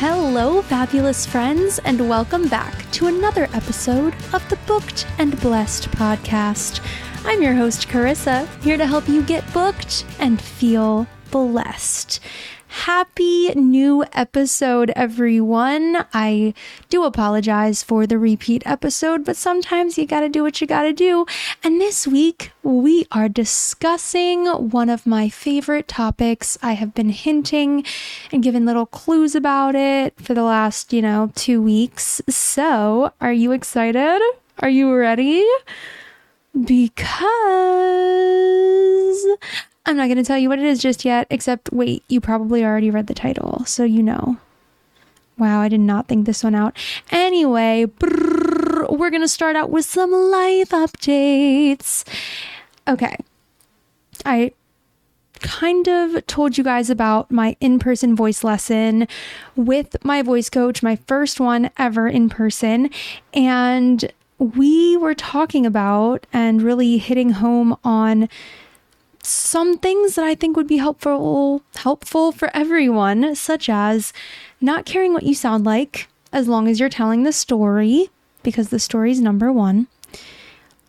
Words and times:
Hello, 0.00 0.62
fabulous 0.62 1.26
friends, 1.26 1.78
and 1.80 2.08
welcome 2.08 2.48
back 2.48 2.90
to 2.92 3.08
another 3.08 3.50
episode 3.52 4.14
of 4.32 4.42
the 4.48 4.56
Booked 4.66 5.06
and 5.18 5.38
Blessed 5.42 5.90
podcast. 5.90 6.80
I'm 7.26 7.42
your 7.42 7.52
host, 7.52 7.86
Karisa, 7.86 8.48
here 8.62 8.78
to 8.78 8.86
help 8.86 9.10
you 9.10 9.22
get 9.22 9.52
booked 9.52 10.06
and 10.18 10.40
feel 10.40 11.06
blessed. 11.30 12.20
Happy 12.70 13.52
new 13.56 14.04
episode, 14.12 14.92
everyone. 14.94 16.06
I 16.14 16.54
do 16.88 17.02
apologize 17.02 17.82
for 17.82 18.06
the 18.06 18.16
repeat 18.16 18.62
episode, 18.64 19.24
but 19.24 19.36
sometimes 19.36 19.98
you 19.98 20.06
gotta 20.06 20.28
do 20.28 20.44
what 20.44 20.60
you 20.60 20.68
gotta 20.68 20.92
do. 20.92 21.26
And 21.64 21.80
this 21.80 22.06
week, 22.06 22.52
we 22.62 23.08
are 23.10 23.28
discussing 23.28 24.46
one 24.46 24.88
of 24.88 25.04
my 25.04 25.28
favorite 25.28 25.88
topics. 25.88 26.56
I 26.62 26.74
have 26.74 26.94
been 26.94 27.08
hinting 27.08 27.84
and 28.30 28.40
given 28.40 28.66
little 28.66 28.86
clues 28.86 29.34
about 29.34 29.74
it 29.74 30.14
for 30.20 30.32
the 30.32 30.44
last, 30.44 30.92
you 30.92 31.02
know, 31.02 31.32
two 31.34 31.60
weeks. 31.60 32.22
So, 32.28 33.12
are 33.20 33.32
you 33.32 33.50
excited? 33.50 34.22
Are 34.60 34.70
you 34.70 34.94
ready? 34.94 35.44
Because 36.54 36.86
I'm 39.86 39.96
not 39.96 40.06
going 40.06 40.18
to 40.18 40.24
tell 40.24 40.38
you 40.38 40.48
what 40.48 40.58
it 40.58 40.64
is 40.64 40.80
just 40.80 41.04
yet, 41.04 41.26
except 41.30 41.72
wait, 41.72 42.04
you 42.08 42.20
probably 42.20 42.64
already 42.64 42.90
read 42.90 43.06
the 43.06 43.14
title, 43.14 43.64
so 43.66 43.84
you 43.84 44.02
know. 44.02 44.36
Wow, 45.38 45.60
I 45.60 45.68
did 45.68 45.80
not 45.80 46.06
think 46.06 46.26
this 46.26 46.44
one 46.44 46.54
out. 46.54 46.76
Anyway, 47.10 47.86
brrr, 47.86 48.96
we're 48.96 49.10
going 49.10 49.22
to 49.22 49.28
start 49.28 49.56
out 49.56 49.70
with 49.70 49.86
some 49.86 50.12
life 50.12 50.68
updates. 50.70 52.04
Okay. 52.86 53.16
I 54.26 54.52
kind 55.40 55.88
of 55.88 56.26
told 56.26 56.58
you 56.58 56.64
guys 56.64 56.90
about 56.90 57.30
my 57.30 57.56
in 57.60 57.78
person 57.78 58.14
voice 58.14 58.44
lesson 58.44 59.08
with 59.56 59.96
my 60.04 60.20
voice 60.20 60.50
coach, 60.50 60.82
my 60.82 60.96
first 60.96 61.40
one 61.40 61.70
ever 61.78 62.06
in 62.06 62.28
person. 62.28 62.90
And 63.32 64.12
we 64.38 64.96
were 64.98 65.14
talking 65.14 65.64
about 65.64 66.26
and 66.32 66.62
really 66.62 66.98
hitting 66.98 67.30
home 67.30 67.76
on 67.82 68.28
some 69.22 69.78
things 69.78 70.14
that 70.14 70.24
I 70.24 70.34
think 70.34 70.56
would 70.56 70.66
be 70.66 70.78
helpful 70.78 71.62
helpful 71.76 72.32
for 72.32 72.50
everyone, 72.54 73.34
such 73.34 73.68
as 73.68 74.12
not 74.60 74.86
caring 74.86 75.12
what 75.12 75.24
you 75.24 75.34
sound 75.34 75.64
like 75.64 76.08
as 76.32 76.48
long 76.48 76.68
as 76.68 76.78
you're 76.78 76.88
telling 76.88 77.22
the 77.22 77.32
story, 77.32 78.08
because 78.42 78.68
the 78.68 78.78
story 78.78 79.10
is 79.10 79.20
number 79.20 79.52
one. 79.52 79.88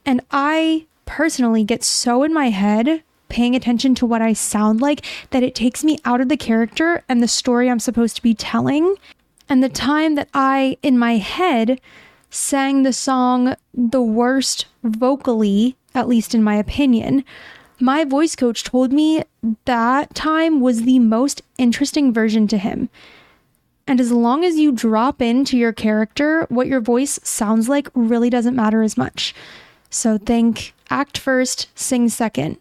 And 0.06 0.22
I 0.32 0.86
personally 1.06 1.64
get 1.64 1.84
so 1.84 2.24
in 2.24 2.34
my 2.34 2.50
head 2.50 3.04
paying 3.30 3.56
attention 3.56 3.96
to 3.96 4.06
what 4.06 4.22
I 4.22 4.34
sound 4.34 4.82
like 4.82 5.06
that 5.30 5.44
it 5.44 5.56
takes 5.56 5.84
me 5.84 5.98
out 6.04 6.22
of 6.22 6.30
the 6.30 6.38
character 6.38 7.04
and 7.08 7.24
the 7.24 7.28
story 7.28 7.70
I'm 7.70 7.80
supposed 7.80 8.16
to 8.18 8.22
be 8.22 8.34
telling. 8.34 8.96
And 9.48 9.64
the 9.64 9.70
time 9.70 10.16
that 10.16 10.30
I, 10.34 10.78
in 10.82 10.98
my 11.00 11.18
head, 11.18 11.80
sang 12.30 12.84
the 12.84 12.94
song 12.94 13.56
the 13.74 14.02
worst 14.02 14.66
vocally, 14.84 15.76
at 15.96 16.08
least 16.08 16.36
in 16.36 16.44
my 16.44 16.56
opinion, 16.56 17.24
my 17.82 18.04
voice 18.06 18.36
coach 18.36 18.64
told 18.64 18.92
me 18.94 19.24
that 19.66 20.14
time 20.16 20.62
was 20.62 20.84
the 20.84 21.00
most 21.00 21.42
interesting 21.58 22.14
version 22.14 22.48
to 22.48 22.58
him. 22.58 22.90
And 23.88 24.00
as 24.00 24.12
long 24.12 24.46
as 24.46 24.58
you 24.58 24.72
drop 24.72 25.22
into 25.22 25.58
your 25.58 25.74
character, 25.74 26.46
what 26.50 26.68
your 26.68 26.82
voice 26.82 27.20
sounds 27.24 27.68
like 27.68 27.90
really 27.94 28.30
doesn't 28.30 28.56
matter 28.56 28.84
as 28.84 28.98
much. 28.98 29.34
So 29.90 30.18
think 30.18 30.74
act 30.90 31.18
first, 31.18 31.68
sing 31.78 32.08
second. 32.10 32.58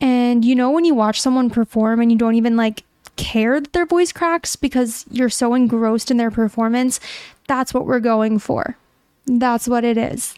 And 0.00 0.44
you 0.44 0.54
know, 0.54 0.70
when 0.70 0.84
you 0.84 0.94
watch 0.94 1.20
someone 1.20 1.50
perform 1.50 2.00
and 2.00 2.12
you 2.12 2.18
don't 2.18 2.36
even 2.36 2.56
like 2.56 2.84
care 3.16 3.60
that 3.60 3.72
their 3.72 3.86
voice 3.86 4.12
cracks 4.12 4.56
because 4.56 5.04
you're 5.10 5.28
so 5.28 5.54
engrossed 5.54 6.10
in 6.10 6.16
their 6.16 6.30
performance, 6.30 7.00
that's 7.46 7.74
what 7.74 7.86
we're 7.86 8.00
going 8.00 8.38
for. 8.38 8.76
That's 9.26 9.68
what 9.68 9.84
it 9.84 9.98
is. 9.98 10.34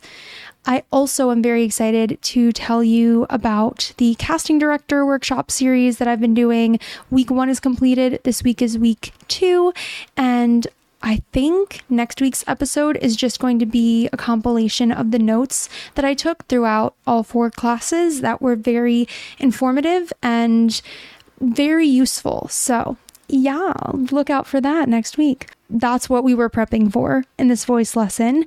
I 0.65 0.85
also 0.93 1.31
am 1.31 1.43
very 1.43 1.65
excited 1.65 2.19
to 2.23 2.53
tell 2.53 2.85
you 2.85 3.27
about 3.29 3.93
the 3.97 4.15
casting 4.15 4.59
director 4.59 5.05
workshop 5.05 5.51
series 5.51 5.99
that 5.99 6.07
I've 6.07 6.21
been 6.21 6.35
doing. 6.35 6.79
Week 7.11 7.31
one 7.31 7.49
is 7.49 7.59
completed, 7.59 8.21
this 8.23 8.45
week 8.45 8.63
is 8.63 8.79
week 8.79 9.13
two, 9.27 9.73
and 10.17 10.67
I 11.03 11.23
think 11.33 11.83
next 11.89 12.21
week's 12.21 12.45
episode 12.47 12.97
is 12.99 13.17
just 13.17 13.41
going 13.41 13.59
to 13.59 13.67
be 13.67 14.09
a 14.13 14.17
compilation 14.17 14.93
of 14.93 15.11
the 15.11 15.19
notes 15.19 15.69
that 15.97 16.05
I 16.05 16.15
took 16.15 16.47
throughout 16.47 16.95
all 17.09 17.25
four 17.25 17.51
classes 17.51 18.21
that 18.21 18.41
were 18.41 18.55
very 18.55 19.09
informative 19.41 20.13
and 20.23 20.81
very 21.41 21.89
useful. 21.89 22.47
So, 22.49 22.97
yeah, 23.29 23.73
look 24.13 24.31
out 24.31 24.47
for 24.47 24.61
that 24.61 24.89
next 24.89 25.19
week. 25.19 25.51
That's 25.69 26.09
what 26.09 26.23
we 26.23 26.35
were 26.35 26.51
prepping 26.51 26.93
for 26.93 27.25
in 27.37 27.49
this 27.49 27.65
voice 27.65 27.97
lesson. 27.97 28.45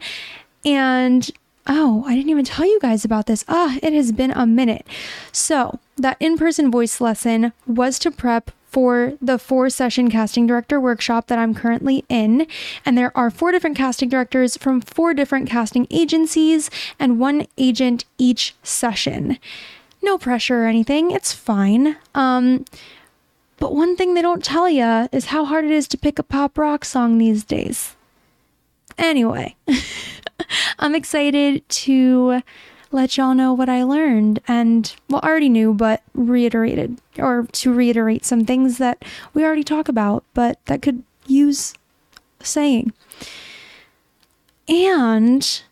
And 0.64 1.30
Oh, 1.68 2.04
I 2.06 2.16
didn't 2.16 2.30
even 2.30 2.46
tell 2.46 2.66
you 2.66 2.80
guys 2.80 3.04
about 3.04 3.26
this. 3.26 3.44
Ah, 3.48 3.78
it 3.82 3.94
has 3.94 4.12
been 4.12 4.32
a 4.32 4.46
minute. 4.46 4.86
So, 5.32 5.80
that 5.98 6.18
in 6.20 6.38
person 6.38 6.70
voice 6.70 7.02
lesson 7.02 7.54
was 7.66 7.98
to 8.00 8.12
prep 8.12 8.52
for 8.68 9.14
the 9.22 9.40
four 9.40 9.70
session 9.70 10.12
casting 10.12 10.46
director 10.46 10.80
workshop 10.80 11.28
that 11.28 11.40
I'm 11.40 11.56
currently 11.56 12.04
in. 12.10 12.46
And 12.86 12.98
there 12.98 13.18
are 13.18 13.32
four 13.32 13.52
different 13.52 13.78
casting 13.78 14.10
directors 14.10 14.58
from 14.58 14.82
four 14.82 15.14
different 15.14 15.50
casting 15.50 15.88
agencies 15.90 16.70
and 17.00 17.20
one 17.20 17.48
agent 17.58 18.04
each 18.18 18.54
session. 18.64 19.40
No 20.04 20.18
pressure 20.18 20.64
or 20.64 20.68
anything, 20.68 21.12
it's 21.12 21.32
fine. 21.32 21.96
Um, 22.14 22.66
but 23.58 23.74
one 23.74 23.96
thing 23.96 24.14
they 24.14 24.22
don't 24.22 24.44
tell 24.44 24.70
you 24.70 25.08
is 25.12 25.28
how 25.28 25.46
hard 25.46 25.64
it 25.64 25.72
is 25.72 25.88
to 25.88 25.98
pick 25.98 26.20
a 26.20 26.24
pop 26.24 26.58
rock 26.58 26.84
song 26.84 27.18
these 27.18 27.44
days. 27.46 27.96
Anyway. 28.98 29.56
I'm 30.80 30.96
excited 30.96 31.68
to 31.68 32.42
let 32.92 33.18
y'all 33.18 33.34
know 33.34 33.54
what 33.54 33.70
I 33.70 33.84
learned 33.84 34.40
and, 34.48 34.96
well, 35.10 35.20
I 35.24 35.28
already 35.28 35.50
knew, 35.50 35.74
but 35.74 36.02
reiterated, 36.14 37.00
or 37.18 37.48
to 37.52 37.74
reiterate 37.74 38.26
some 38.26 38.46
things 38.46 38.78
that 38.78 39.04
we 39.34 39.44
already 39.44 39.64
talk 39.64 39.90
about, 39.90 40.24
but 40.34 40.60
that 40.66 40.82
could 40.82 41.04
use 41.28 41.74
saying. 42.42 42.94
And 44.68 45.64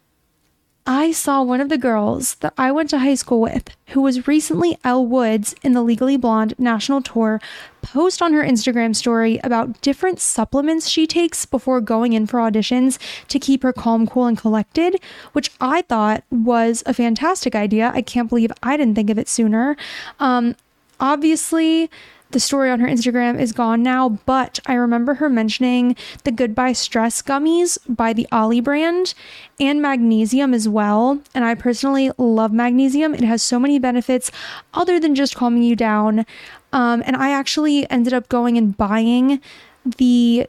I 0.85 1.11
saw 1.11 1.41
one 1.41 1.61
of 1.61 1.69
the 1.69 1.77
girls 1.77 2.35
that 2.35 2.53
I 2.57 2.71
went 2.71 2.89
to 2.89 2.99
high 2.99 3.15
school 3.15 3.39
with, 3.39 3.69
who 3.89 4.01
was 4.01 4.27
recently 4.27 4.77
Elle 4.83 5.05
Woods 5.05 5.55
in 5.63 5.73
the 5.73 5.81
Legally 5.81 6.17
Blonde 6.17 6.55
national 6.57 7.01
tour, 7.01 7.39
post 7.83 8.21
on 8.21 8.33
her 8.33 8.43
Instagram 8.43 8.95
story 8.95 9.39
about 9.43 9.79
different 9.81 10.19
supplements 10.19 10.89
she 10.89 11.05
takes 11.05 11.45
before 11.45 11.81
going 11.81 12.13
in 12.13 12.25
for 12.25 12.39
auditions 12.39 12.97
to 13.27 13.37
keep 13.37 13.61
her 13.61 13.73
calm, 13.73 14.07
cool, 14.07 14.25
and 14.25 14.37
collected, 14.37 14.99
which 15.33 15.51
I 15.61 15.83
thought 15.83 16.23
was 16.31 16.81
a 16.85 16.93
fantastic 16.93 17.53
idea. 17.53 17.91
I 17.93 18.01
can't 18.01 18.29
believe 18.29 18.51
I 18.63 18.77
didn't 18.77 18.95
think 18.95 19.09
of 19.11 19.19
it 19.19 19.27
sooner. 19.27 19.77
Um, 20.19 20.55
obviously, 20.99 21.89
the 22.33 22.39
story 22.39 22.71
on 22.71 22.79
her 22.79 22.87
Instagram 22.87 23.39
is 23.39 23.51
gone 23.51 23.83
now, 23.83 24.09
but 24.25 24.59
I 24.65 24.73
remember 24.73 25.13
her 25.15 25.29
mentioning 25.29 25.95
the 26.23 26.31
Goodbye 26.31 26.73
Stress 26.73 27.21
gummies 27.21 27.77
by 27.87 28.11
the 28.11 28.27
Olly 28.31 28.59
brand 28.59 29.13
and 29.59 29.83
magnesium 29.83 30.51
as 30.51 30.67
well. 30.67 31.21
And 31.35 31.45
I 31.45 31.53
personally 31.53 32.09
love 32.17 32.51
magnesium. 32.51 33.13
It 33.13 33.23
has 33.23 33.43
so 33.43 33.59
many 33.59 33.77
benefits 33.77 34.31
other 34.73 34.99
than 34.99 35.13
just 35.13 35.35
calming 35.35 35.61
you 35.61 35.75
down. 35.75 36.25
Um, 36.73 37.01
and 37.05 37.15
I 37.15 37.31
actually 37.31 37.89
ended 37.89 38.13
up 38.13 38.27
going 38.27 38.57
and 38.57 38.75
buying 38.75 39.39
the 39.97 40.47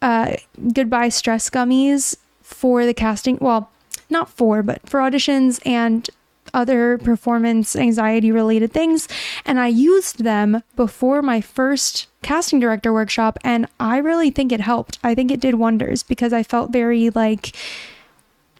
uh, 0.00 0.36
Goodbye 0.72 1.10
Stress 1.10 1.50
gummies 1.50 2.16
for 2.40 2.86
the 2.86 2.94
casting. 2.94 3.36
Well, 3.40 3.70
not 4.08 4.30
for, 4.30 4.62
but 4.62 4.88
for 4.88 5.00
auditions 5.00 5.60
and 5.66 6.08
other 6.52 6.98
performance 6.98 7.74
anxiety 7.74 8.30
related 8.30 8.72
things. 8.72 9.08
And 9.44 9.58
I 9.58 9.66
used 9.66 10.22
them 10.22 10.62
before 10.76 11.20
my 11.20 11.40
first 11.40 12.06
casting 12.22 12.60
director 12.60 12.92
workshop. 12.92 13.38
And 13.42 13.66
I 13.80 13.98
really 13.98 14.30
think 14.30 14.52
it 14.52 14.60
helped. 14.60 14.98
I 15.02 15.14
think 15.14 15.30
it 15.30 15.40
did 15.40 15.56
wonders 15.56 16.02
because 16.02 16.32
I 16.32 16.42
felt 16.42 16.70
very 16.70 17.10
like 17.10 17.56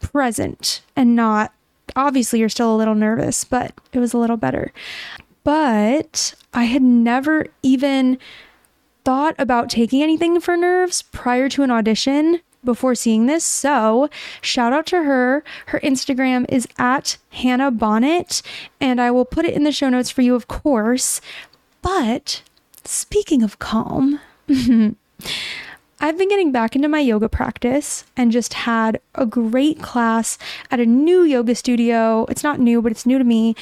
present 0.01 0.81
and 0.95 1.15
not 1.15 1.53
obviously 1.95 2.39
you're 2.39 2.49
still 2.49 2.75
a 2.75 2.77
little 2.77 2.95
nervous, 2.95 3.43
but 3.43 3.73
it 3.93 3.99
was 3.99 4.13
a 4.13 4.17
little 4.17 4.37
better. 4.37 4.73
But 5.45 6.33
I 6.53 6.63
had 6.63 6.81
never 6.81 7.45
even 7.61 8.17
thought 9.05 9.35
about 9.37 9.69
taking 9.69 10.01
anything 10.01 10.41
for 10.41 10.57
nerves 10.57 11.03
prior 11.03 11.47
to 11.49 11.61
an 11.61 11.69
audition 11.69 12.41
before 12.63 12.95
seeing 12.95 13.27
this. 13.27 13.45
So, 13.45 14.09
shout 14.41 14.73
out 14.73 14.87
to 14.87 15.03
her. 15.03 15.43
Her 15.67 15.79
Instagram 15.81 16.45
is 16.49 16.67
at 16.79 17.17
Hannah 17.29 17.71
Bonnett, 17.71 18.41
and 18.81 18.99
I 18.99 19.11
will 19.11 19.23
put 19.23 19.45
it 19.45 19.53
in 19.53 19.63
the 19.63 19.71
show 19.71 19.87
notes 19.87 20.09
for 20.09 20.23
you, 20.23 20.33
of 20.33 20.47
course. 20.47 21.21
But 21.83 22.41
speaking 22.83 23.43
of 23.43 23.59
calm, 23.59 24.19
I've 24.49 26.17
been 26.17 26.29
getting 26.29 26.51
back 26.51 26.75
into 26.75 26.87
my 26.87 27.01
yoga 27.01 27.29
practice 27.29 28.03
and 28.17 28.31
just 28.31 28.55
had 28.55 28.99
a 29.13 29.27
great 29.27 29.83
class 29.83 30.39
at 30.71 30.79
a 30.79 30.87
new 30.87 31.21
yoga 31.21 31.53
studio. 31.53 32.25
It's 32.29 32.43
not 32.43 32.59
new, 32.59 32.81
but 32.81 32.91
it's 32.91 33.05
new 33.05 33.19
to 33.19 33.23
me. 33.23 33.55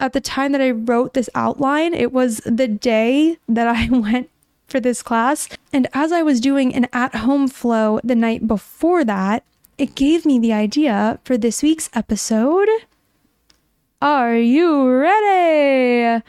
At 0.00 0.12
the 0.12 0.20
time 0.20 0.52
that 0.52 0.60
I 0.60 0.70
wrote 0.70 1.14
this 1.14 1.30
outline, 1.34 1.94
it 1.94 2.12
was 2.12 2.38
the 2.44 2.68
day 2.68 3.38
that 3.48 3.68
I 3.68 3.88
went 3.90 4.30
for 4.66 4.80
this 4.80 5.02
class. 5.02 5.48
And 5.72 5.86
as 5.92 6.12
I 6.12 6.22
was 6.22 6.40
doing 6.40 6.74
an 6.74 6.88
at 6.92 7.14
home 7.16 7.48
flow 7.48 8.00
the 8.02 8.14
night 8.14 8.46
before 8.46 9.04
that, 9.04 9.44
it 9.78 9.94
gave 9.94 10.24
me 10.24 10.38
the 10.38 10.52
idea 10.52 11.18
for 11.24 11.36
this 11.36 11.62
week's 11.62 11.90
episode. 11.94 12.68
Are 14.02 14.36
you 14.36 14.88
ready? 14.90 16.22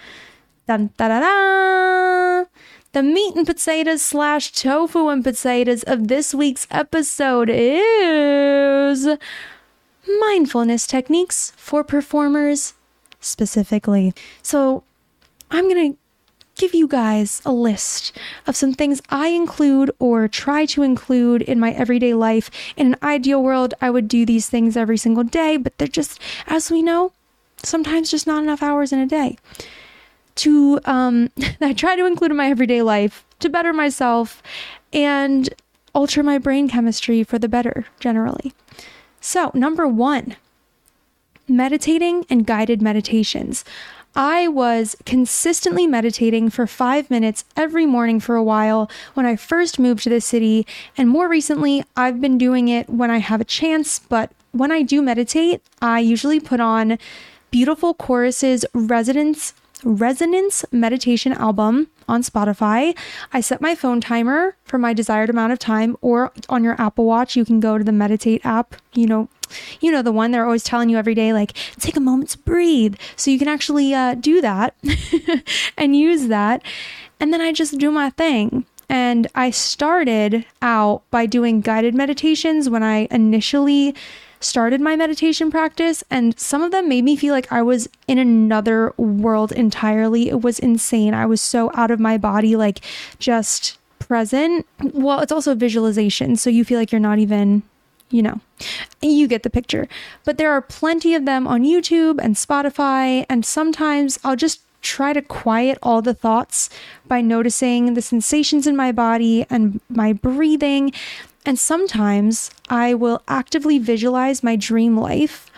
Dun, 0.68 0.92
da, 0.98 1.08
da, 1.08 1.20
da. 1.20 2.46
The 2.94 3.04
meat 3.04 3.36
and 3.36 3.46
potatoes 3.46 4.02
slash 4.02 4.54
tofu 4.54 5.10
and 5.10 5.22
potatoes 5.24 5.84
of 5.84 6.08
this 6.08 6.34
week's 6.34 6.66
episode 6.72 7.50
is 7.52 9.06
mindfulness 10.22 10.88
techniques 10.88 11.52
for 11.58 11.84
performers 11.84 12.75
specifically. 13.26 14.14
So 14.42 14.84
I'm 15.52 15.70
going 15.70 15.94
to 15.94 15.98
give 16.56 16.74
you 16.74 16.88
guys 16.88 17.42
a 17.46 17.52
list 17.52 18.18
of 18.48 18.56
some 18.56 18.74
things 18.74 19.02
I 19.10 19.28
include 19.28 19.92
or 20.00 20.28
try 20.28 20.66
to 20.68 20.84
include 20.84 21.42
in 21.42 21.60
my 21.60 21.72
everyday 21.72 22.14
life. 22.14 22.50
In 22.78 22.88
an 22.88 22.96
ideal 23.04 23.44
world, 23.44 23.74
I 23.82 23.90
would 23.90 24.08
do 24.08 24.26
these 24.26 24.50
things 24.50 24.78
every 24.78 24.98
single 24.98 25.24
day, 25.24 25.58
but 25.58 25.78
they're 25.78 25.88
just, 25.88 26.20
as 26.48 26.72
we 26.72 26.82
know, 26.82 27.12
sometimes 27.62 28.12
just 28.12 28.28
not 28.28 28.44
enough 28.44 28.64
hours 28.64 28.94
in 28.94 29.00
a 29.00 29.06
day. 29.06 29.38
To, 30.36 30.80
um, 30.86 31.30
I 31.62 31.74
try 31.74 31.96
to 31.96 32.06
include 32.06 32.32
in 32.32 32.38
my 32.38 32.50
everyday 32.50 32.82
life 32.82 33.26
to 33.40 33.50
better 33.50 33.74
myself 33.74 34.42
and 34.94 35.54
alter 35.94 36.24
my 36.24 36.38
brain 36.38 36.70
chemistry 36.70 37.24
for 37.24 37.38
the 37.40 37.50
better, 37.50 37.86
generally. 38.00 38.54
So, 39.20 39.52
number 39.54 39.88
one, 39.88 40.36
meditating 41.48 42.26
and 42.30 42.46
guided 42.46 42.82
meditations. 42.82 43.64
I 44.16 44.48
was 44.48 44.96
consistently 45.06 45.88
meditating 45.88 46.50
for 46.50 46.66
five 46.66 47.10
minutes 47.10 47.44
every 47.58 47.86
morning 47.86 48.22
for 48.22 48.36
a 48.36 48.44
while 48.44 48.90
when 49.14 49.26
I 49.26 49.36
first 49.36 49.78
moved 49.78 50.04
to 50.04 50.10
the 50.10 50.22
city. 50.22 50.66
And 50.98 51.10
more 51.10 51.28
recently, 51.28 51.84
I've 51.98 52.22
been 52.22 52.38
doing 52.38 52.70
it 52.70 52.90
when 52.90 53.12
I 53.12 53.18
have 53.18 53.42
a 53.42 53.46
chance. 53.46 54.00
But 54.00 54.32
when 54.52 54.72
I 54.72 54.84
do 54.84 55.02
meditate, 55.02 55.62
I 55.82 56.00
usually 56.00 56.40
put 56.40 56.62
on 56.62 56.98
Beautiful 57.52 57.94
Chorus's 57.94 58.66
Resonance 58.74 59.54
Resonance 59.86 60.66
Meditation 60.72 61.32
album 61.32 61.88
on 62.08 62.24
Spotify. 62.24 62.98
I 63.32 63.40
set 63.40 63.62
my 63.62 63.76
phone 63.76 64.02
timer 64.02 64.58
for 64.64 64.80
my 64.80 64.94
desired 64.94 65.30
amount 65.30 65.54
of 65.54 65.60
time, 65.60 65.96
or 66.02 66.32
on 66.50 66.64
your 66.64 66.80
Apple 66.82 67.06
Watch, 67.06 67.36
you 67.36 67.46
can 67.46 67.60
go 67.60 67.78
to 67.78 67.84
the 67.84 67.92
Meditate 67.92 68.44
app. 68.44 68.76
You 68.94 69.06
know, 69.06 69.30
you 69.80 69.92
know 69.92 70.02
the 70.02 70.12
one 70.12 70.32
they're 70.32 70.44
always 70.44 70.64
telling 70.64 70.90
you 70.90 70.98
every 70.98 71.14
day, 71.14 71.34
like 71.34 71.54
take 71.80 71.96
a 71.96 72.00
moment 72.00 72.32
to 72.32 72.40
breathe. 72.40 72.96
So 73.16 73.30
you 73.30 73.38
can 73.38 73.48
actually 73.48 73.94
uh, 73.94 74.16
do 74.16 74.42
that 74.42 74.76
and 75.78 75.96
use 75.96 76.28
that, 76.28 76.64
and 77.20 77.32
then 77.32 77.42
I 77.42 77.52
just 77.52 77.78
do 77.78 77.92
my 77.92 78.10
thing. 78.10 78.66
And 78.90 79.28
I 79.36 79.50
started 79.52 80.46
out 80.62 81.04
by 81.12 81.26
doing 81.26 81.62
guided 81.62 81.96
meditations 81.96 82.70
when 82.70 82.84
I 82.84 83.08
initially 83.12 83.96
started 84.40 84.80
my 84.80 84.96
meditation 84.96 85.50
practice, 85.50 86.04
and 86.12 86.38
some 86.40 86.62
of 86.62 86.72
them 86.72 86.88
made 86.88 87.04
me 87.04 87.16
feel 87.16 87.34
like 87.34 87.52
I 87.52 87.62
was 87.62 87.88
in 88.08 88.18
another 88.18 88.94
world 88.98 89.52
entirely. 89.52 90.30
It 90.30 90.42
was 90.42 90.60
insane. 90.60 91.14
I 91.14 91.26
was 91.26 91.42
so 91.42 91.72
out 91.74 91.90
of 91.90 92.00
my 92.00 92.18
body, 92.18 92.56
like 92.56 92.82
just 93.18 93.78
present. 93.98 94.68
Well, 94.80 95.22
it's 95.22 95.32
also 95.32 95.56
visualization, 95.56 96.36
so 96.36 96.50
you 96.50 96.64
feel 96.64 96.78
like 96.78 96.92
you're 96.92 97.00
not 97.00 97.20
even 97.20 97.64
you 98.10 98.22
know, 98.22 98.40
you 99.02 99.28
get 99.28 99.44
the 99.44 99.50
picture. 99.50 99.88
But 100.24 100.38
there 100.38 100.52
are 100.52 100.62
plenty 100.62 101.16
of 101.16 101.26
them 101.26 101.48
on 101.48 101.64
YouTube 101.64 102.20
and 102.22 102.36
Spotify, 102.36 103.26
and 103.30 103.46
sometimes 103.46 104.20
I'll 104.24 104.36
just 104.36 104.62
try 104.86 105.12
to 105.14 105.22
quiet 105.22 105.78
all 105.82 106.02
the 106.02 106.14
thoughts 106.14 106.70
by 107.08 107.20
noticing 107.22 107.94
the 107.94 108.02
sensations 108.02 108.66
in 108.68 108.76
my 108.76 108.92
body 108.92 109.46
and 109.50 109.82
my 109.90 110.14
breathing 110.14 110.92
and 111.46 111.60
sometimes 111.60 112.50
I 112.70 112.96
will 112.96 113.22
actively 113.28 113.78
visualize 113.78 114.44
my 114.44 114.56
dream 114.56 114.98
life, 114.98 115.52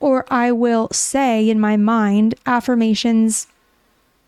or 0.00 0.24
I 0.30 0.52
will 0.52 0.88
say 0.90 1.48
in 1.48 1.60
my 1.60 1.76
mind 1.76 2.34
affirmations 2.46 3.46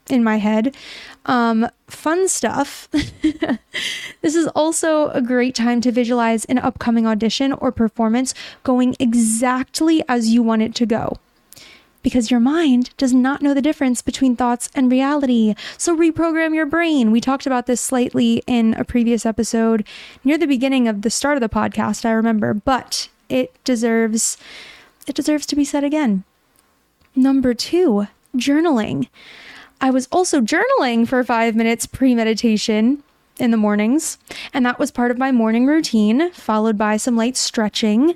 in 0.08 0.22
my 0.22 0.36
head. 0.36 0.76
Um, 1.24 1.68
fun 1.88 2.28
stuff. 2.28 2.88
this 2.92 4.36
is 4.36 4.46
also 4.48 5.08
a 5.08 5.22
great 5.22 5.54
time 5.54 5.80
to 5.80 5.90
visualize 5.90 6.44
an 6.44 6.58
upcoming 6.58 7.06
audition 7.06 7.52
or 7.54 7.72
performance 7.72 8.34
going 8.62 8.94
exactly 9.00 10.04
as 10.08 10.28
you 10.28 10.42
want 10.42 10.62
it 10.62 10.74
to 10.76 10.86
go 10.86 11.18
because 12.06 12.30
your 12.30 12.38
mind 12.38 12.90
does 12.96 13.12
not 13.12 13.42
know 13.42 13.52
the 13.52 13.60
difference 13.60 14.00
between 14.00 14.36
thoughts 14.36 14.70
and 14.76 14.92
reality. 14.92 15.56
So 15.76 15.96
reprogram 15.96 16.54
your 16.54 16.64
brain. 16.64 17.10
We 17.10 17.20
talked 17.20 17.48
about 17.48 17.66
this 17.66 17.80
slightly 17.80 18.44
in 18.46 18.74
a 18.74 18.84
previous 18.84 19.26
episode 19.26 19.84
near 20.22 20.38
the 20.38 20.46
beginning 20.46 20.86
of 20.86 21.02
the 21.02 21.10
start 21.10 21.36
of 21.36 21.40
the 21.40 21.48
podcast, 21.48 22.04
I 22.04 22.12
remember, 22.12 22.54
but 22.54 23.08
it 23.28 23.52
deserves 23.64 24.38
it 25.08 25.16
deserves 25.16 25.46
to 25.46 25.56
be 25.56 25.64
said 25.64 25.82
again. 25.82 26.22
Number 27.16 27.54
2, 27.54 28.06
journaling. 28.36 29.08
I 29.80 29.90
was 29.90 30.06
also 30.12 30.40
journaling 30.40 31.08
for 31.08 31.24
5 31.24 31.56
minutes 31.56 31.86
pre-meditation 31.86 33.02
in 33.40 33.50
the 33.50 33.56
mornings, 33.56 34.16
and 34.54 34.64
that 34.64 34.78
was 34.78 34.92
part 34.92 35.10
of 35.10 35.18
my 35.18 35.32
morning 35.32 35.66
routine, 35.66 36.30
followed 36.30 36.78
by 36.78 36.98
some 36.98 37.16
light 37.16 37.36
stretching. 37.36 38.14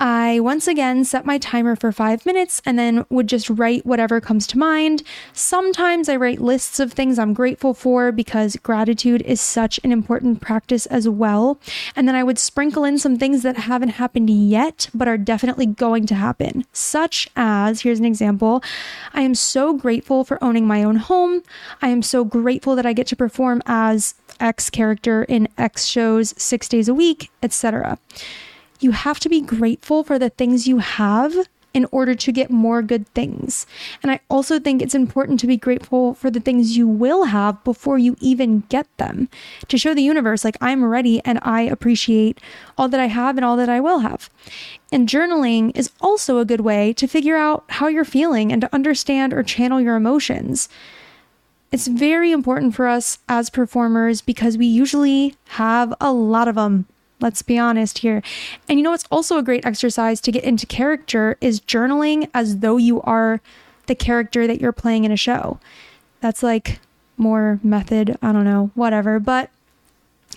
I 0.00 0.38
once 0.38 0.68
again 0.68 1.04
set 1.04 1.26
my 1.26 1.38
timer 1.38 1.74
for 1.74 1.90
five 1.90 2.24
minutes 2.24 2.62
and 2.64 2.78
then 2.78 3.04
would 3.10 3.26
just 3.26 3.50
write 3.50 3.84
whatever 3.84 4.20
comes 4.20 4.46
to 4.48 4.58
mind. 4.58 5.02
Sometimes 5.32 6.08
I 6.08 6.14
write 6.14 6.40
lists 6.40 6.78
of 6.78 6.92
things 6.92 7.18
I'm 7.18 7.34
grateful 7.34 7.74
for 7.74 8.12
because 8.12 8.54
gratitude 8.56 9.22
is 9.22 9.40
such 9.40 9.80
an 9.82 9.90
important 9.90 10.40
practice 10.40 10.86
as 10.86 11.08
well. 11.08 11.58
And 11.96 12.06
then 12.06 12.14
I 12.14 12.22
would 12.22 12.38
sprinkle 12.38 12.84
in 12.84 12.98
some 12.98 13.18
things 13.18 13.42
that 13.42 13.56
haven't 13.56 13.90
happened 13.90 14.30
yet, 14.30 14.88
but 14.94 15.08
are 15.08 15.18
definitely 15.18 15.66
going 15.66 16.06
to 16.06 16.14
happen, 16.14 16.64
such 16.72 17.28
as 17.34 17.80
here's 17.80 17.98
an 17.98 18.04
example 18.04 18.62
I 19.14 19.22
am 19.22 19.34
so 19.34 19.72
grateful 19.72 20.22
for 20.22 20.42
owning 20.42 20.66
my 20.66 20.84
own 20.84 20.96
home. 20.96 21.42
I 21.82 21.88
am 21.88 22.02
so 22.02 22.24
grateful 22.24 22.76
that 22.76 22.86
I 22.86 22.92
get 22.92 23.08
to 23.08 23.16
perform 23.16 23.62
as 23.66 24.14
X 24.38 24.70
character 24.70 25.24
in 25.24 25.48
X 25.58 25.86
shows 25.86 26.34
six 26.40 26.68
days 26.68 26.88
a 26.88 26.94
week, 26.94 27.32
etc 27.42 27.98
you 28.80 28.92
have 28.92 29.20
to 29.20 29.28
be 29.28 29.40
grateful 29.40 30.04
for 30.04 30.18
the 30.18 30.30
things 30.30 30.66
you 30.66 30.78
have 30.78 31.34
in 31.74 31.86
order 31.92 32.14
to 32.14 32.32
get 32.32 32.50
more 32.50 32.82
good 32.82 33.06
things. 33.08 33.66
And 34.02 34.10
I 34.10 34.20
also 34.28 34.58
think 34.58 34.80
it's 34.80 34.94
important 34.94 35.38
to 35.40 35.46
be 35.46 35.56
grateful 35.56 36.14
for 36.14 36.30
the 36.30 36.40
things 36.40 36.76
you 36.76 36.88
will 36.88 37.24
have 37.24 37.62
before 37.62 37.98
you 37.98 38.16
even 38.20 38.64
get 38.68 38.86
them 38.96 39.28
to 39.68 39.78
show 39.78 39.94
the 39.94 40.02
universe, 40.02 40.44
like, 40.44 40.56
I'm 40.60 40.84
ready 40.84 41.20
and 41.24 41.38
I 41.42 41.62
appreciate 41.62 42.40
all 42.76 42.88
that 42.88 43.00
I 43.00 43.06
have 43.06 43.36
and 43.36 43.44
all 43.44 43.56
that 43.56 43.68
I 43.68 43.80
will 43.80 44.00
have. 44.00 44.30
And 44.90 45.08
journaling 45.08 45.76
is 45.76 45.90
also 46.00 46.38
a 46.38 46.46
good 46.46 46.62
way 46.62 46.92
to 46.94 47.06
figure 47.06 47.36
out 47.36 47.64
how 47.68 47.86
you're 47.86 48.04
feeling 48.04 48.50
and 48.50 48.62
to 48.62 48.74
understand 48.74 49.34
or 49.34 49.42
channel 49.42 49.80
your 49.80 49.96
emotions. 49.96 50.68
It's 51.70 51.86
very 51.86 52.32
important 52.32 52.74
for 52.74 52.88
us 52.88 53.18
as 53.28 53.50
performers 53.50 54.22
because 54.22 54.56
we 54.56 54.66
usually 54.66 55.34
have 55.48 55.92
a 56.00 56.12
lot 56.12 56.48
of 56.48 56.54
them. 56.54 56.86
Let's 57.20 57.42
be 57.42 57.58
honest 57.58 57.98
here. 57.98 58.22
And 58.68 58.78
you 58.78 58.82
know 58.84 58.92
what's 58.92 59.04
also 59.10 59.38
a 59.38 59.42
great 59.42 59.66
exercise 59.66 60.20
to 60.20 60.32
get 60.32 60.44
into 60.44 60.66
character 60.66 61.36
is 61.40 61.60
journaling 61.60 62.30
as 62.32 62.58
though 62.58 62.76
you 62.76 63.00
are 63.02 63.40
the 63.86 63.94
character 63.94 64.46
that 64.46 64.60
you're 64.60 64.72
playing 64.72 65.04
in 65.04 65.10
a 65.10 65.16
show. 65.16 65.58
That's 66.20 66.42
like 66.42 66.80
more 67.16 67.58
method, 67.62 68.16
I 68.22 68.32
don't 68.32 68.44
know, 68.44 68.70
whatever. 68.74 69.18
But 69.18 69.50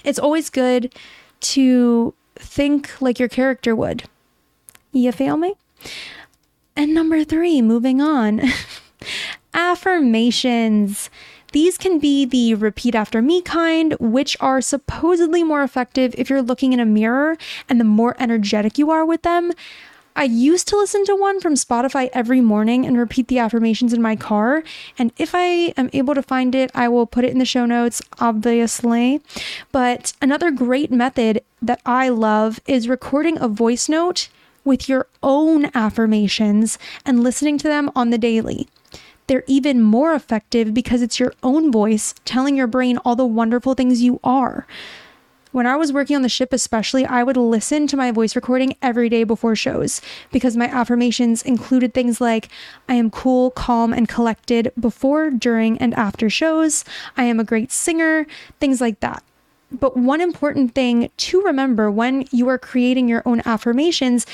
it's 0.03 0.19
always 0.19 0.50
good 0.50 0.93
to 1.41 2.13
think 2.35 3.01
like 3.01 3.19
your 3.19 3.29
character 3.29 3.75
would. 3.75 4.03
You 4.91 5.11
feel 5.11 5.38
me? 5.38 5.53
And 6.75 6.93
number 6.93 7.23
three, 7.23 7.61
moving 7.61 8.01
on 8.01 8.41
affirmations. 9.53 11.09
These 11.51 11.77
can 11.77 12.00
be 12.00 12.25
the 12.25 12.53
repeat 12.55 12.96
after 12.96 13.22
me 13.22 13.41
kind, 13.41 13.96
which 14.00 14.38
are 14.39 14.62
supposedly 14.62 15.43
more 15.43 15.63
effective 15.63 16.15
if 16.17 16.29
you're 16.29 16.41
looking 16.41 16.74
in 16.74 16.79
a 16.79 16.86
mirror 16.86 17.38
and 17.67 17.79
the 17.79 17.86
more 17.86 18.15
energetic 18.20 18.77
you 18.77 18.89
are 18.89 19.05
with 19.05 19.24
them. 19.24 19.51
I 20.15 20.24
used 20.24 20.67
to 20.67 20.77
listen 20.77 21.05
to 21.05 21.15
one 21.15 21.39
from 21.39 21.53
Spotify 21.53 22.10
every 22.12 22.41
morning 22.41 22.86
and 22.86 22.98
repeat 22.98 23.27
the 23.27 23.39
affirmations 23.39 23.93
in 23.93 24.01
my 24.01 24.15
car. 24.15 24.63
And 24.98 25.13
if 25.17 25.34
I 25.34 25.74
am 25.77 25.89
able 25.93 26.15
to 26.15 26.22
find 26.22 26.53
it, 26.53 26.70
I 26.75 26.89
will 26.89 27.05
put 27.05 27.24
it 27.24 27.31
in 27.31 27.39
the 27.39 27.46
show 27.46 27.65
notes, 27.65 28.01
obviously. 28.20 29.22
But 29.72 30.13
another 30.22 30.51
great 30.51 30.91
method 30.91 31.43
that 31.62 31.81
I 31.86 32.10
love 32.10 32.60
is 32.67 32.89
recording 32.89 33.38
a 33.39 33.48
voice 33.48 33.88
note 33.88 34.27
with 34.65 34.89
your 34.89 35.08
own 35.24 35.72
affirmations 35.74 36.77
and 37.05 37.24
listening 37.24 37.58
to 37.60 37.67
them 37.67 37.89
on 37.96 38.10
the 38.10 38.17
daily 38.17 38.67
they're 39.27 39.43
even 39.47 39.81
more 39.81 40.13
effective 40.13 40.73
because 40.73 41.01
it's 41.01 41.19
your 41.19 41.33
own 41.43 41.71
voice 41.71 42.13
telling 42.25 42.55
your 42.55 42.67
brain 42.67 42.97
all 42.99 43.15
the 43.15 43.25
wonderful 43.25 43.73
things 43.73 44.01
you 44.01 44.19
are. 44.23 44.65
When 45.51 45.67
I 45.67 45.75
was 45.75 45.91
working 45.91 46.15
on 46.15 46.21
the 46.21 46.29
ship, 46.29 46.53
especially, 46.53 47.05
I 47.05 47.23
would 47.23 47.35
listen 47.35 47.85
to 47.87 47.97
my 47.97 48.11
voice 48.11 48.37
recording 48.37 48.77
every 48.81 49.09
day 49.09 49.25
before 49.25 49.53
shows 49.55 50.01
because 50.31 50.55
my 50.55 50.67
affirmations 50.67 51.43
included 51.43 51.93
things 51.93 52.21
like 52.21 52.47
I 52.87 52.93
am 52.93 53.11
cool, 53.11 53.51
calm, 53.51 53.91
and 53.91 54.07
collected 54.07 54.71
before, 54.79 55.29
during, 55.29 55.77
and 55.79 55.93
after 55.95 56.29
shows. 56.29 56.85
I 57.17 57.25
am 57.25 57.37
a 57.37 57.43
great 57.43 57.69
singer, 57.69 58.25
things 58.61 58.79
like 58.79 59.01
that. 59.01 59.23
But 59.71 59.97
one 59.97 60.21
important 60.21 60.73
thing 60.73 61.11
to 61.17 61.41
remember 61.41 61.91
when 61.91 62.27
you 62.31 62.47
are 62.47 62.57
creating 62.57 63.09
your 63.09 63.23
own 63.25 63.41
affirmations 63.45 64.25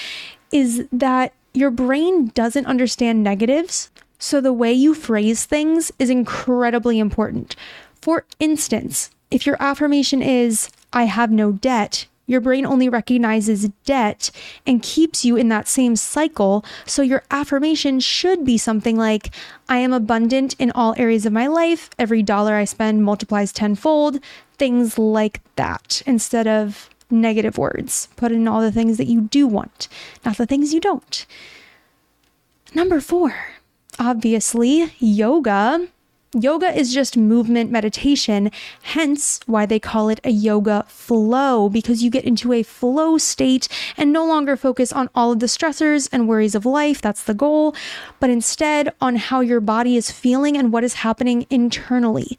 is 0.52 0.88
that 0.92 1.34
your 1.54 1.72
brain 1.72 2.28
doesn't 2.36 2.66
understand 2.68 3.24
negatives. 3.24 3.90
So 4.20 4.42
the 4.42 4.54
way 4.54 4.74
you 4.74 4.94
phrase 4.94 5.46
things 5.46 5.92
is 6.00 6.10
incredibly 6.10 7.00
important. 7.00 7.56
For 8.02 8.26
instance, 8.40 9.12
if 9.30 9.46
your 9.46 9.58
affirmation 9.60 10.22
is, 10.22 10.70
I 10.94 11.04
have 11.04 11.32
no 11.32 11.52
debt, 11.52 12.08
your 12.28 12.42
brain 12.42 12.66
only 12.66 12.90
recognizes 12.90 13.70
debt 13.86 14.32
and 14.66 14.84
keeps 14.84 15.24
you 15.24 15.38
in 15.38 15.48
that 15.48 15.68
same 15.68 15.96
cycle. 15.96 16.64
So 16.86 17.02
your 17.02 17.24
affirmation 17.32 18.02
should 18.02 18.44
be 18.44 18.58
something 18.58 18.98
like, 18.98 19.34
I 19.70 19.78
am 19.78 19.94
abundant 19.94 20.54
in 20.60 20.72
all 20.72 20.94
areas 20.98 21.26
of 21.26 21.32
my 21.32 21.48
life. 21.48 21.90
Every 21.98 22.22
dollar 22.22 22.56
I 22.56 22.66
spend 22.66 23.04
multiplies 23.04 23.54
tenfold. 23.54 24.20
Things 24.58 24.98
like 25.00 25.42
that 25.56 26.02
instead 26.06 26.48
of 26.48 26.90
negative 27.10 27.58
words. 27.58 28.10
Put 28.18 28.34
in 28.34 28.48
all 28.48 28.60
the 28.60 28.74
things 28.74 28.98
that 28.98 29.08
you 29.08 29.22
do 29.22 29.48
want, 29.48 29.88
not 30.26 30.38
the 30.38 30.46
things 30.46 30.74
you 30.74 30.82
don't. 30.82 31.26
Number 32.74 33.00
four, 33.00 33.34
obviously, 34.00 34.92
yoga. 35.00 35.88
Yoga 36.34 36.78
is 36.78 36.94
just 36.94 37.16
movement 37.16 37.72
meditation, 37.72 38.52
hence 38.84 39.40
why 39.46 39.66
they 39.66 39.80
call 39.80 40.10
it 40.10 40.20
a 40.26 40.30
yoga 40.30 40.84
flow, 40.88 41.70
because 41.70 42.04
you 42.04 42.12
get 42.12 42.26
into 42.26 42.52
a 42.52 42.64
flow 42.64 43.18
state 43.18 43.70
and 43.96 44.12
no 44.12 44.26
longer 44.26 44.58
focus 44.58 44.92
on 44.92 45.10
all 45.16 45.32
of 45.32 45.40
the 45.40 45.46
stressors 45.46 46.10
and 46.12 46.28
worries 46.28 46.54
of 46.54 46.66
life. 46.66 47.02
That's 47.02 47.24
the 47.24 47.34
goal, 47.34 47.74
but 48.20 48.30
instead 48.30 48.94
on 49.00 49.16
how 49.16 49.40
your 49.40 49.62
body 49.62 49.96
is 49.96 50.12
feeling 50.12 50.58
and 50.58 50.74
what 50.74 50.84
is 50.84 50.96
happening 50.96 51.48
internally. 51.50 52.38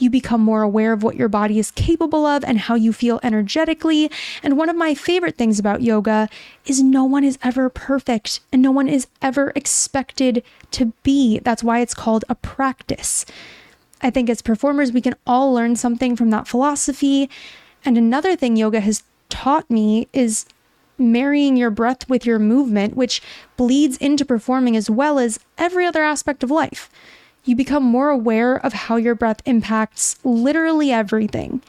You 0.00 0.08
become 0.08 0.40
more 0.40 0.62
aware 0.62 0.94
of 0.94 1.02
what 1.02 1.16
your 1.16 1.28
body 1.28 1.58
is 1.58 1.70
capable 1.70 2.24
of 2.24 2.42
and 2.42 2.58
how 2.58 2.74
you 2.74 2.90
feel 2.90 3.20
energetically. 3.22 4.10
And 4.42 4.56
one 4.56 4.70
of 4.70 4.74
my 4.74 4.94
favorite 4.94 5.36
things 5.36 5.58
about 5.58 5.82
yoga 5.82 6.30
is 6.64 6.82
no 6.82 7.04
one 7.04 7.22
is 7.22 7.38
ever 7.42 7.68
perfect 7.68 8.40
and 8.50 8.62
no 8.62 8.70
one 8.70 8.88
is 8.88 9.06
ever 9.20 9.52
expected 9.54 10.42
to 10.70 10.86
be. 11.02 11.38
That's 11.40 11.62
why 11.62 11.80
it's 11.80 11.94
called 11.94 12.24
a 12.30 12.34
practice. 12.34 13.26
I 14.00 14.08
think 14.08 14.30
as 14.30 14.40
performers, 14.40 14.90
we 14.90 15.02
can 15.02 15.16
all 15.26 15.52
learn 15.52 15.76
something 15.76 16.16
from 16.16 16.30
that 16.30 16.48
philosophy. 16.48 17.28
And 17.84 17.98
another 17.98 18.36
thing 18.36 18.56
yoga 18.56 18.80
has 18.80 19.02
taught 19.28 19.70
me 19.70 20.08
is 20.14 20.46
marrying 20.96 21.58
your 21.58 21.70
breath 21.70 22.08
with 22.08 22.24
your 22.24 22.38
movement, 22.38 22.96
which 22.96 23.20
bleeds 23.58 23.98
into 23.98 24.24
performing 24.24 24.76
as 24.76 24.88
well 24.88 25.18
as 25.18 25.40
every 25.58 25.84
other 25.84 26.02
aspect 26.02 26.42
of 26.42 26.50
life 26.50 26.88
you 27.50 27.56
become 27.56 27.82
more 27.82 28.10
aware 28.10 28.64
of 28.64 28.72
how 28.72 28.94
your 28.94 29.16
breath 29.16 29.42
impacts 29.44 30.16
literally 30.22 30.92
everything. 30.92 31.60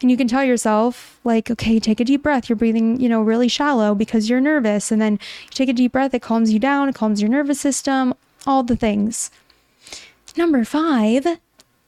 And 0.00 0.10
you 0.10 0.16
can 0.16 0.26
tell 0.26 0.42
yourself, 0.42 1.20
like, 1.24 1.50
okay, 1.50 1.78
take 1.78 2.00
a 2.00 2.04
deep 2.04 2.22
breath. 2.22 2.48
You're 2.48 2.56
breathing, 2.56 2.98
you 2.98 3.06
know, 3.06 3.20
really 3.20 3.48
shallow 3.48 3.94
because 3.94 4.30
you're 4.30 4.40
nervous. 4.40 4.90
And 4.90 5.00
then 5.00 5.14
you 5.44 5.50
take 5.50 5.68
a 5.68 5.74
deep 5.74 5.92
breath, 5.92 6.14
it 6.14 6.22
calms 6.22 6.54
you 6.54 6.58
down, 6.58 6.88
it 6.88 6.94
calms 6.94 7.20
your 7.20 7.28
nervous 7.28 7.60
system, 7.60 8.14
all 8.46 8.62
the 8.62 8.76
things. 8.76 9.30
Number 10.38 10.64
five, 10.64 11.26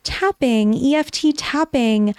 tapping, 0.05 0.75
EFT 0.75 1.39
tapping. 1.39 2.15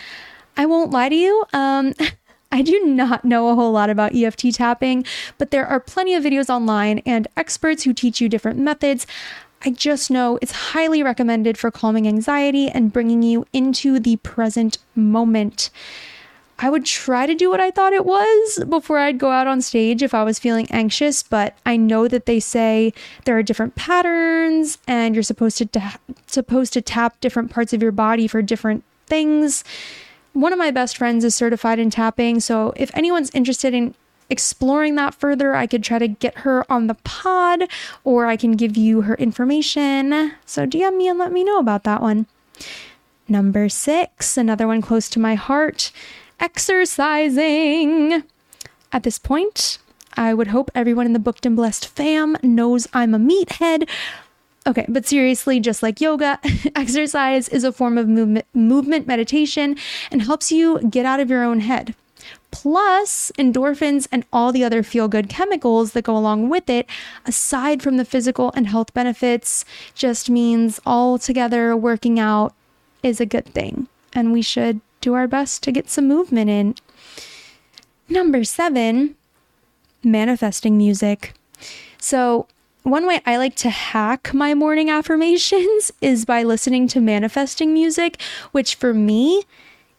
I 0.57 0.65
won't 0.65 0.89
lie 0.89 1.09
to 1.09 1.15
you. 1.15 1.43
Um, 1.53 1.93
I 2.51 2.61
do 2.61 2.85
not 2.85 3.25
know 3.25 3.49
a 3.49 3.55
whole 3.55 3.71
lot 3.71 3.89
about 3.89 4.15
EFT 4.15 4.53
tapping, 4.53 5.05
but 5.39 5.49
there 5.49 5.65
are 5.65 5.79
plenty 5.79 6.13
of 6.13 6.23
videos 6.23 6.49
online 6.49 6.99
and 6.99 7.27
experts 7.35 7.83
who 7.83 7.93
teach 7.93 8.21
you 8.21 8.29
different 8.29 8.59
methods. 8.59 9.07
I 9.65 9.69
just 9.69 10.11
know 10.11 10.37
it's 10.41 10.51
highly 10.51 11.03
recommended 11.03 11.57
for 11.57 11.71
calming 11.71 12.07
anxiety 12.07 12.67
and 12.67 12.91
bringing 12.91 13.23
you 13.23 13.45
into 13.53 13.99
the 13.99 14.17
present 14.17 14.77
moment. 14.93 15.69
I 16.59 16.69
would 16.69 16.85
try 16.85 17.25
to 17.25 17.33
do 17.33 17.49
what 17.49 17.59
I 17.59 17.71
thought 17.71 17.93
it 17.93 18.05
was 18.05 18.63
before 18.69 18.99
I'd 18.99 19.17
go 19.17 19.31
out 19.31 19.47
on 19.47 19.61
stage 19.61 20.03
if 20.03 20.13
I 20.13 20.23
was 20.23 20.37
feeling 20.37 20.67
anxious, 20.69 21.23
but 21.23 21.57
I 21.65 21.77
know 21.77 22.07
that 22.07 22.25
they 22.25 22.39
say 22.39 22.93
there 23.25 23.37
are 23.37 23.43
different 23.43 23.75
patterns 23.75 24.77
and 24.87 25.15
you're 25.15 25.23
supposed 25.23 25.57
to 25.57 25.65
ta- 25.65 25.97
supposed 26.27 26.73
to 26.73 26.81
tap 26.81 27.19
different 27.21 27.49
parts 27.49 27.73
of 27.73 27.81
your 27.81 27.91
body 27.91 28.27
for 28.27 28.41
different 28.41 28.83
things. 29.07 29.63
One 30.33 30.53
of 30.53 30.59
my 30.59 30.71
best 30.71 30.97
friends 30.97 31.23
is 31.23 31.35
certified 31.35 31.79
in 31.79 31.89
tapping, 31.89 32.39
so 32.39 32.73
if 32.75 32.95
anyone's 32.95 33.29
interested 33.31 33.73
in 33.73 33.95
exploring 34.29 34.95
that 34.95 35.13
further, 35.13 35.55
I 35.55 35.67
could 35.67 35.83
try 35.83 35.99
to 35.99 36.07
get 36.07 36.39
her 36.39 36.69
on 36.71 36.87
the 36.87 36.95
pod 36.95 37.63
or 38.03 38.25
I 38.25 38.35
can 38.35 38.53
give 38.53 38.77
you 38.77 39.01
her 39.01 39.15
information. 39.15 40.33
So 40.45 40.65
DM 40.65 40.97
me 40.97 41.07
and 41.07 41.19
let 41.19 41.31
me 41.31 41.43
know 41.43 41.59
about 41.59 41.83
that 41.83 42.01
one. 42.01 42.27
Number 43.27 43.69
six, 43.69 44.37
another 44.37 44.67
one 44.67 44.81
close 44.81 45.09
to 45.09 45.19
my 45.19 45.35
heart 45.35 45.91
exercising. 46.39 48.23
At 48.91 49.03
this 49.03 49.17
point, 49.17 49.79
I 50.15 50.33
would 50.33 50.47
hope 50.47 50.69
everyone 50.75 51.05
in 51.05 51.13
the 51.13 51.19
Booked 51.19 51.45
and 51.45 51.55
Blessed 51.55 51.87
fam 51.87 52.37
knows 52.43 52.87
I'm 52.93 53.15
a 53.15 53.19
meathead. 53.19 53.87
Okay, 54.65 54.85
but 54.87 55.05
seriously, 55.05 55.59
just 55.59 55.83
like 55.83 55.99
yoga, 55.99 56.39
exercise 56.75 57.49
is 57.49 57.63
a 57.63 57.71
form 57.71 57.97
of 57.97 58.07
movement, 58.07 58.45
movement 58.53 59.07
meditation 59.07 59.75
and 60.11 60.21
helps 60.21 60.51
you 60.51 60.79
get 60.89 61.05
out 61.05 61.19
of 61.19 61.29
your 61.29 61.43
own 61.43 61.59
head 61.61 61.95
plus 62.53 63.31
endorphins 63.37 64.07
and 64.11 64.23
all 64.31 64.51
the 64.51 64.63
other 64.63 64.83
feel 64.83 65.07
good 65.07 65.27
chemicals 65.27 65.93
that 65.93 66.03
go 66.03 66.15
along 66.15 66.49
with 66.49 66.69
it, 66.69 66.87
aside 67.25 67.81
from 67.81 67.97
the 67.97 68.05
physical 68.05 68.53
and 68.55 68.67
health 68.67 68.93
benefits, 68.93 69.65
just 69.95 70.29
means 70.29 70.79
all 70.85 71.17
together 71.17 71.75
working 71.75 72.19
out 72.19 72.53
is 73.01 73.19
a 73.19 73.25
good 73.25 73.47
thing. 73.47 73.87
And 74.13 74.31
we 74.31 74.43
should 74.43 74.81
do 75.01 75.15
our 75.15 75.27
best 75.27 75.63
to 75.63 75.71
get 75.71 75.89
some 75.89 76.07
movement 76.07 76.49
in. 76.49 76.75
Number 78.07 78.43
seven, 78.43 79.15
manifesting 80.03 80.77
music. 80.77 81.33
So, 81.97 82.47
one 82.83 83.07
way 83.07 83.21
I 83.25 83.37
like 83.37 83.55
to 83.57 83.69
hack 83.69 84.33
my 84.33 84.53
morning 84.53 84.89
affirmations 84.89 85.91
is 86.01 86.25
by 86.25 86.43
listening 86.43 86.87
to 86.89 87.01
manifesting 87.01 87.73
music, 87.73 88.21
which 88.51 88.75
for 88.75 88.93
me 88.93 89.43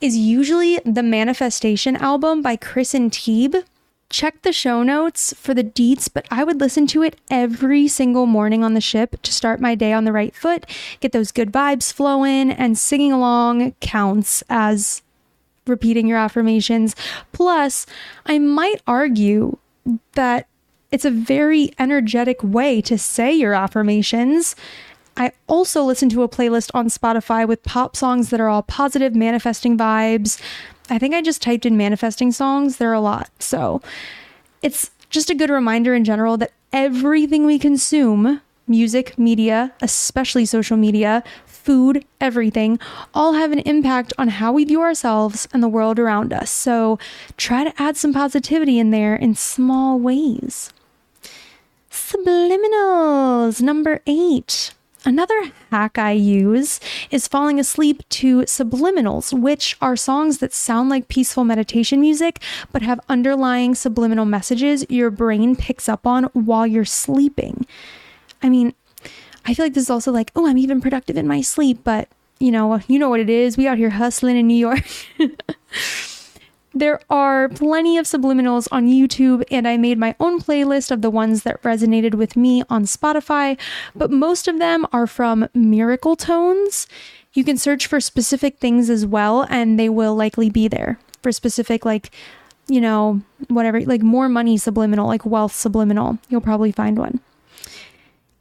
is 0.00 0.16
usually 0.16 0.80
the 0.84 1.02
Manifestation 1.02 1.96
album 1.96 2.42
by 2.42 2.56
Chris 2.56 2.94
and 2.94 3.10
Teeb. 3.10 3.64
Check 4.10 4.42
the 4.42 4.52
show 4.52 4.82
notes 4.82 5.32
for 5.36 5.54
the 5.54 5.64
deets, 5.64 6.08
but 6.12 6.26
I 6.30 6.44
would 6.44 6.60
listen 6.60 6.86
to 6.88 7.02
it 7.02 7.18
every 7.30 7.88
single 7.88 8.26
morning 8.26 8.62
on 8.62 8.74
the 8.74 8.80
ship 8.80 9.20
to 9.22 9.32
start 9.32 9.60
my 9.60 9.74
day 9.74 9.92
on 9.92 10.04
the 10.04 10.12
right 10.12 10.34
foot, 10.34 10.66
get 11.00 11.12
those 11.12 11.32
good 11.32 11.50
vibes 11.50 11.92
flowing, 11.92 12.50
and 12.50 12.78
singing 12.78 13.12
along 13.12 13.72
counts 13.80 14.44
as 14.48 15.02
repeating 15.66 16.06
your 16.06 16.18
affirmations. 16.18 16.94
Plus, 17.32 17.86
I 18.26 18.38
might 18.38 18.82
argue 18.86 19.58
that 20.12 20.46
it's 20.90 21.04
a 21.04 21.10
very 21.10 21.72
energetic 21.78 22.42
way 22.42 22.80
to 22.82 22.96
say 22.96 23.32
your 23.32 23.54
affirmations 23.54 24.54
I 25.16 25.32
also 25.46 25.84
listen 25.84 26.08
to 26.10 26.22
a 26.22 26.28
playlist 26.28 26.70
on 26.74 26.88
Spotify 26.88 27.46
with 27.46 27.62
pop 27.62 27.96
songs 27.96 28.30
that 28.30 28.40
are 28.40 28.48
all 28.48 28.62
positive, 28.62 29.14
manifesting 29.14 29.78
vibes. 29.78 30.40
I 30.90 30.98
think 30.98 31.14
I 31.14 31.22
just 31.22 31.40
typed 31.40 31.66
in 31.66 31.76
manifesting 31.76 32.32
songs. 32.32 32.76
There 32.76 32.90
are 32.90 32.94
a 32.94 33.00
lot. 33.00 33.30
So 33.38 33.80
it's 34.62 34.90
just 35.10 35.30
a 35.30 35.34
good 35.34 35.50
reminder 35.50 35.94
in 35.94 36.04
general 36.04 36.36
that 36.38 36.52
everything 36.72 37.46
we 37.46 37.58
consume 37.58 38.40
music, 38.66 39.18
media, 39.18 39.72
especially 39.80 40.46
social 40.46 40.76
media, 40.76 41.22
food, 41.46 42.04
everything 42.20 42.78
all 43.14 43.34
have 43.34 43.52
an 43.52 43.60
impact 43.60 44.12
on 44.18 44.28
how 44.28 44.52
we 44.52 44.64
view 44.64 44.80
ourselves 44.80 45.46
and 45.52 45.62
the 45.62 45.68
world 45.68 45.98
around 45.98 46.32
us. 46.32 46.50
So 46.50 46.98
try 47.36 47.64
to 47.64 47.82
add 47.82 47.96
some 47.96 48.12
positivity 48.12 48.78
in 48.78 48.90
there 48.90 49.14
in 49.14 49.34
small 49.34 49.98
ways. 49.98 50.72
Subliminals, 51.90 53.62
number 53.62 54.00
eight. 54.06 54.74
Another 55.06 55.52
hack 55.70 55.98
I 55.98 56.12
use 56.12 56.80
is 57.10 57.28
falling 57.28 57.60
asleep 57.60 58.02
to 58.10 58.38
subliminals, 58.42 59.38
which 59.38 59.76
are 59.82 59.96
songs 59.96 60.38
that 60.38 60.54
sound 60.54 60.88
like 60.88 61.08
peaceful 61.08 61.44
meditation 61.44 62.00
music 62.00 62.40
but 62.72 62.80
have 62.82 63.00
underlying 63.08 63.74
subliminal 63.74 64.24
messages 64.24 64.86
your 64.88 65.10
brain 65.10 65.56
picks 65.56 65.88
up 65.88 66.06
on 66.06 66.24
while 66.32 66.66
you're 66.66 66.86
sleeping. 66.86 67.66
I 68.42 68.48
mean, 68.48 68.72
I 69.44 69.52
feel 69.52 69.66
like 69.66 69.74
this 69.74 69.84
is 69.84 69.90
also 69.90 70.10
like, 70.10 70.30
oh, 70.34 70.46
I'm 70.46 70.58
even 70.58 70.80
productive 70.80 71.18
in 71.18 71.26
my 71.26 71.42
sleep, 71.42 71.80
but 71.84 72.08
you 72.38 72.50
know, 72.50 72.80
you 72.88 72.98
know 72.98 73.10
what 73.10 73.20
it 73.20 73.30
is. 73.30 73.56
We 73.58 73.68
out 73.68 73.78
here 73.78 73.90
hustling 73.90 74.36
in 74.36 74.46
New 74.46 74.56
York. 74.56 74.84
There 76.76 77.00
are 77.08 77.48
plenty 77.48 77.98
of 77.98 78.04
subliminals 78.06 78.66
on 78.72 78.88
YouTube, 78.88 79.44
and 79.48 79.68
I 79.68 79.76
made 79.76 79.96
my 79.96 80.16
own 80.18 80.40
playlist 80.40 80.90
of 80.90 81.02
the 81.02 81.10
ones 81.10 81.44
that 81.44 81.62
resonated 81.62 82.16
with 82.16 82.36
me 82.36 82.64
on 82.68 82.82
Spotify, 82.84 83.56
but 83.94 84.10
most 84.10 84.48
of 84.48 84.58
them 84.58 84.84
are 84.92 85.06
from 85.06 85.48
Miracle 85.54 86.16
Tones. 86.16 86.88
You 87.32 87.44
can 87.44 87.56
search 87.58 87.86
for 87.86 88.00
specific 88.00 88.58
things 88.58 88.90
as 88.90 89.06
well, 89.06 89.46
and 89.48 89.78
they 89.78 89.88
will 89.88 90.16
likely 90.16 90.50
be 90.50 90.66
there. 90.66 90.98
for 91.24 91.32
specific, 91.32 91.84
like, 91.84 92.10
you 92.68 92.80
know, 92.80 93.20
whatever, 93.48 93.80
like 93.80 94.02
more 94.02 94.28
money 94.28 94.56
subliminal, 94.58 95.08
like 95.08 95.24
wealth 95.24 95.54
subliminal. 95.54 96.18
You'll 96.28 96.42
probably 96.42 96.70
find 96.70 96.98
one. 96.98 97.18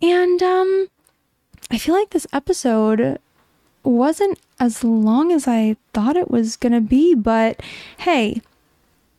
And 0.02 0.44
um, 0.44 0.88
I 1.72 1.78
feel 1.78 1.96
like 1.96 2.10
this 2.10 2.28
episode 2.34 3.20
wasn't 3.84 4.38
as 4.64 4.82
long 4.82 5.34
as 5.34 5.46
I 5.46 5.76
thought 5.94 6.16
it 6.16 6.32
was 6.32 6.56
going 6.56 6.72
to 6.72 6.80
be, 6.80 7.14
but 7.16 7.62
hey, 7.98 8.42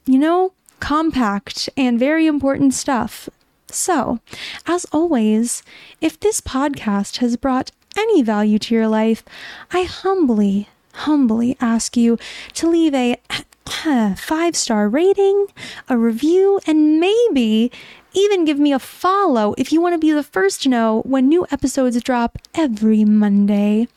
you 0.06 0.18
know, 0.18 0.52
compact 0.80 1.68
and 1.76 1.98
very 1.98 2.26
important 2.26 2.72
stuff. 2.72 3.28
So, 3.68 4.20
as 4.66 4.86
always, 4.90 5.62
if 6.00 6.18
this 6.18 6.40
podcast 6.40 7.18
has 7.18 7.36
brought 7.36 7.72
any 7.94 8.22
value 8.22 8.58
to 8.60 8.74
your 8.74 8.88
life, 8.88 9.22
I 9.70 9.82
humbly, 9.82 10.70
humbly 10.94 11.58
ask 11.60 11.94
you 11.94 12.18
to 12.54 12.70
leave 12.70 12.94
a 12.94 13.20
five 14.16 14.56
star 14.56 14.88
rating, 14.88 15.48
a 15.90 15.98
review, 15.98 16.58
and 16.66 16.98
maybe 16.98 17.70
even 18.14 18.46
give 18.46 18.58
me 18.58 18.72
a 18.72 18.78
follow 18.78 19.54
if 19.58 19.72
you 19.72 19.82
want 19.82 19.92
to 19.92 19.98
be 19.98 20.10
the 20.10 20.22
first 20.22 20.62
to 20.62 20.70
know 20.70 21.02
when 21.02 21.28
new 21.28 21.46
episodes 21.50 22.02
drop 22.02 22.38
every 22.54 23.04
Monday. 23.04 23.88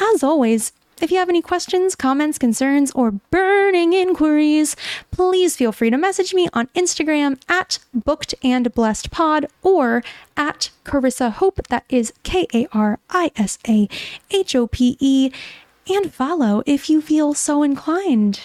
As 0.00 0.22
always, 0.22 0.72
if 1.00 1.10
you 1.10 1.18
have 1.18 1.28
any 1.28 1.42
questions, 1.42 1.96
comments, 1.96 2.38
concerns, 2.38 2.92
or 2.92 3.10
burning 3.10 3.92
inquiries, 3.92 4.76
please 5.10 5.56
feel 5.56 5.72
free 5.72 5.90
to 5.90 5.98
message 5.98 6.32
me 6.32 6.48
on 6.52 6.68
Instagram 6.68 7.40
at 7.48 7.78
booked 7.92 8.34
and 8.44 8.72
blessed 8.72 9.10
pod 9.10 9.46
or 9.62 10.04
at 10.36 10.70
Karisa 10.84 11.32
Hope. 11.32 11.66
That 11.68 11.84
is 11.88 12.12
K 12.22 12.46
A 12.54 12.66
R 12.72 13.00
I 13.10 13.32
S 13.36 13.58
A 13.68 13.88
H 14.30 14.54
O 14.54 14.68
P 14.68 14.96
E. 15.00 15.30
And 15.88 16.12
follow 16.12 16.62
if 16.64 16.88
you 16.88 17.02
feel 17.02 17.34
so 17.34 17.62
inclined. 17.62 18.40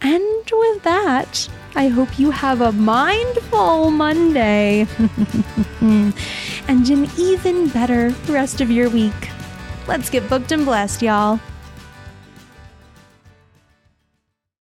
And 0.00 0.50
with 0.52 0.82
that, 0.82 1.48
I 1.74 1.88
hope 1.88 2.18
you 2.18 2.30
have 2.30 2.60
a 2.60 2.70
mindful 2.70 3.90
Monday 3.90 4.86
and 5.80 6.14
an 6.68 7.10
even 7.18 7.68
better 7.70 8.14
rest 8.28 8.60
of 8.60 8.70
your 8.70 8.90
week. 8.90 9.30
Let's 9.86 10.10
get 10.10 10.28
booked 10.28 10.52
and 10.52 10.64
blessed, 10.64 11.02
y'all. 11.02 11.40